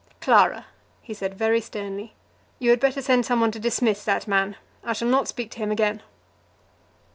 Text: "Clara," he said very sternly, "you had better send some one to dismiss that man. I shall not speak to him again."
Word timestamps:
"Clara," 0.19 0.65
he 1.03 1.13
said 1.13 1.35
very 1.35 1.61
sternly, 1.61 2.15
"you 2.57 2.71
had 2.71 2.79
better 2.79 3.03
send 3.03 3.23
some 3.23 3.39
one 3.39 3.51
to 3.51 3.59
dismiss 3.59 4.03
that 4.03 4.27
man. 4.27 4.55
I 4.83 4.93
shall 4.93 5.07
not 5.09 5.27
speak 5.27 5.51
to 5.51 5.57
him 5.59 5.69
again." 5.69 6.01